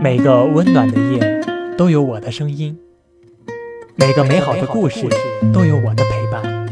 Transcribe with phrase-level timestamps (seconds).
[0.00, 2.78] 每个温暖的夜都有我的声音，
[3.96, 5.08] 每个美好的故事
[5.52, 6.68] 都有我的陪伴。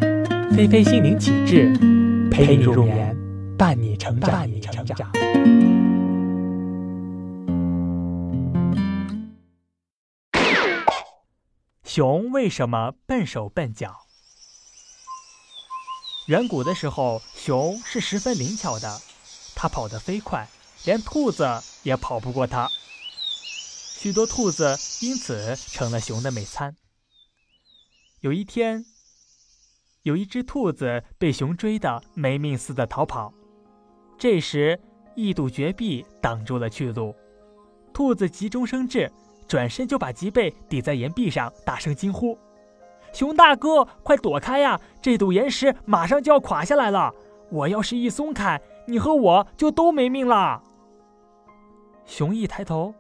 [0.53, 1.73] 菲菲心灵启智，
[2.31, 3.17] 陪你入眠，
[3.59, 4.31] 伴你成长。
[4.31, 5.11] 伴你成长。
[11.85, 13.93] 熊为什么笨手笨脚？
[16.29, 19.01] 远古的时候，熊是十分灵巧的，
[19.57, 20.47] 它跑得飞快，
[20.85, 21.45] 连兔子
[21.83, 22.69] 也跑不过它。
[23.99, 26.77] 许多兔子因此成了熊的美餐。
[28.21, 28.85] 有一天，
[30.03, 33.33] 有一只兔子被熊追得没命似的逃跑，
[34.19, 34.79] 这时
[35.15, 37.17] 一堵绝壁挡住了去路。
[37.95, 39.11] 兔子急中生智，
[39.49, 42.39] 转身就把脊背抵在岩壁上，大声惊呼
[43.15, 44.79] ：“熊大哥，快躲开呀！
[45.01, 47.15] 这堵岩石马上就要垮下来了！
[47.51, 50.63] 我要是一松开，你和我就都没命了。”
[52.05, 52.95] 熊一抬头。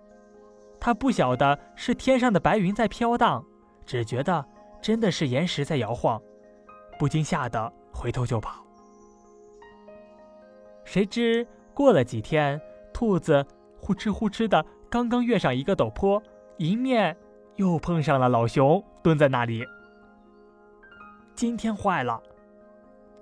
[0.86, 3.44] 他不晓得是天上的白云在飘荡，
[3.84, 4.46] 只觉得
[4.80, 6.22] 真的是岩石在摇晃，
[6.96, 8.64] 不禁吓得回头就跑。
[10.84, 11.44] 谁知
[11.74, 12.60] 过了几天，
[12.94, 13.44] 兔子
[13.80, 16.22] 呼哧呼哧的刚刚跃上一个陡坡，
[16.58, 17.16] 迎面
[17.56, 19.64] 又碰上了老熊蹲在那里。
[21.34, 22.22] 今天坏了，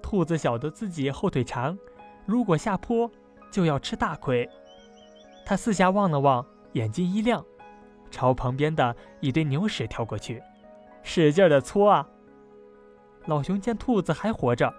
[0.03, 1.79] 兔子晓得自己后腿长，
[2.27, 3.11] 如果下坡
[3.51, 4.47] 就要吃大亏。
[5.47, 6.45] 他四下望了望。
[6.75, 7.41] 眼睛一亮，
[8.15, 10.41] 朝旁边的一堆牛屎跳过去，
[11.03, 12.07] 使劲的搓啊！
[13.27, 14.73] 老熊见兔子还活着，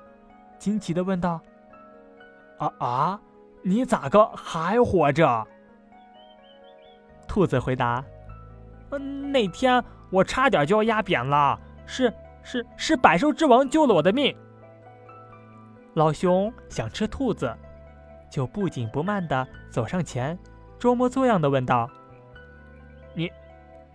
[0.58, 1.42] 惊奇的问道
[2.58, 3.22] ：“啊啊，
[3.62, 5.46] 你咋个还活着？”
[7.28, 8.02] 兔子回答：“，
[9.34, 14.34] 那天我差点就要压扁了，是是是，百兽之王救了我的命。”
[15.96, 17.54] 老熊想吃兔子，
[18.32, 20.38] 就不紧不慢的走上前。
[20.78, 21.90] 装模作样的问道：“，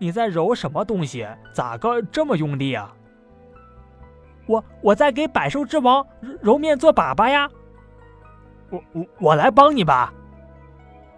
[0.00, 1.28] 你在揉什么东西？
[1.54, 2.92] 咋个这么用力啊
[4.48, 7.48] ？”“我我在给百兽之王揉揉面做粑粑呀。
[8.70, 10.12] ”“我我我来帮你吧。”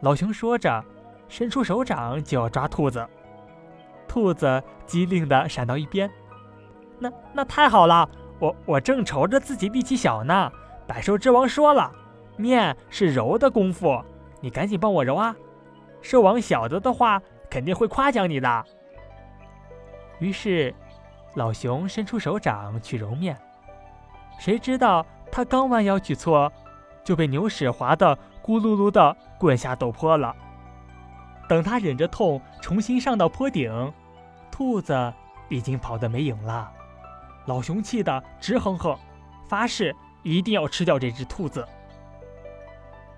[0.02, 0.84] 老熊说着，
[1.28, 3.06] 伸出手掌就要抓兔子。
[4.08, 6.10] 兔子机灵的闪到一边。
[6.98, 8.08] “那那太好了，
[8.40, 10.50] 我我正愁着自己力气小呢。
[10.88, 11.90] 百兽之王说了，
[12.36, 14.02] 面是揉的功夫，
[14.40, 15.34] 你赶紧帮我揉啊！”
[16.02, 18.64] 兽王晓得的话，肯定会夸奖你的。
[20.22, 20.72] 于是，
[21.34, 23.36] 老熊伸出手掌去揉面，
[24.38, 26.50] 谁知道他刚弯腰去搓，
[27.02, 30.34] 就被牛屎滑得咕噜噜的滚下陡坡了。
[31.48, 33.92] 等他忍着痛重新上到坡顶，
[34.50, 35.12] 兔子
[35.48, 36.70] 已经跑得没影了。
[37.46, 38.96] 老熊气得直哼哼，
[39.48, 41.66] 发誓一定要吃掉这只兔子。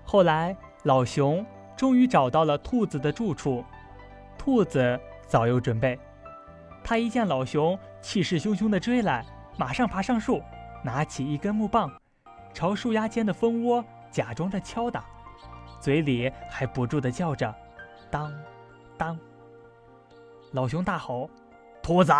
[0.03, 1.45] 后来，老熊。
[1.77, 3.61] 终于找到了兔子的住处，
[4.37, 5.99] 兔子早有准备。
[6.87, 9.25] 他一见老熊气势汹汹地追来，
[9.57, 10.39] 马上爬上树，
[10.83, 11.91] 拿起一根木棒，
[12.53, 15.03] 朝树丫间的蜂窝假装着敲打，
[15.79, 17.51] 嘴里还不住地叫着
[18.11, 18.31] ：“当，
[18.99, 19.17] 当。”
[20.53, 21.27] 老熊大吼
[21.81, 22.13] ：“兔子，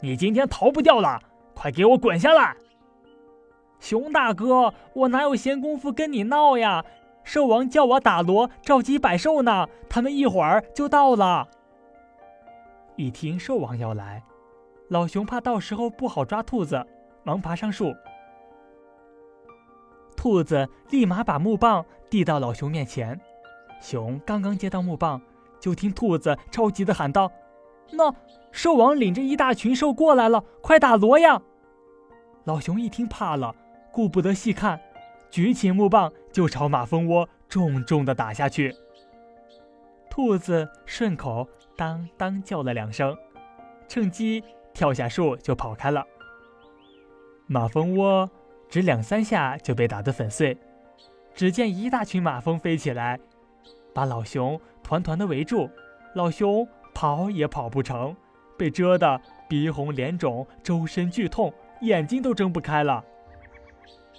[0.00, 1.20] 你今天逃不掉了，
[1.54, 2.56] 快给我滚下来！”
[3.78, 6.82] 熊大哥，我哪有闲工夫跟你闹呀？
[7.22, 11.46] 兽王叫我打锣召集百兽呢，他们一会儿就到了。
[12.96, 14.22] 一听兽王要来，
[14.88, 16.82] 老熊怕到时候不好抓兔子，
[17.24, 17.94] 忙爬上树。
[20.16, 23.20] 兔子立马把木棒递到老熊面前，
[23.82, 25.20] 熊刚刚接到木棒，
[25.60, 27.30] 就听兔子着急的喊道
[27.92, 28.14] ：“那
[28.50, 31.42] 兽王领着一大群兽过来了，快打锣呀！”
[32.44, 33.54] 老熊一听怕了，
[33.92, 34.80] 顾不得细看。
[35.30, 38.74] 举起木棒就朝马蜂窝重重的打下去。
[40.16, 41.46] 兔子顺口
[41.76, 43.14] 当当叫了两声，
[43.86, 46.02] 趁机跳下树就跑开了。
[47.46, 48.30] 马蜂窝
[48.66, 50.56] 只两三下就被打得粉碎。
[51.34, 53.20] 只见一大群马蜂飞起来，
[53.92, 55.68] 把老熊团团的围住。
[56.14, 58.16] 老熊跑也跑不成，
[58.56, 61.52] 被蛰得鼻红脸肿，周身剧痛，
[61.82, 63.04] 眼睛都睁不开了。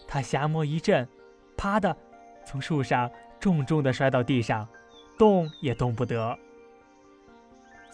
[0.07, 1.09] 他瞎摸一阵，
[1.57, 1.97] 啪的，
[2.45, 4.69] 从树上重重的摔到地上，
[5.17, 6.37] 动也动不得。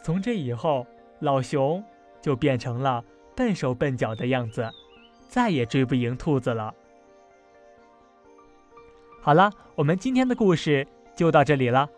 [0.03, 0.85] 从这以后，
[1.19, 1.83] 老熊
[2.21, 3.03] 就变成了
[3.35, 4.69] 笨手笨脚的样子，
[5.27, 6.73] 再也追不赢兔子了。
[9.21, 10.85] 好了，我们今天的故事
[11.15, 11.89] 就到这里了。